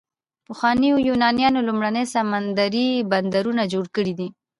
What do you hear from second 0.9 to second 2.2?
یونانیانو لومړني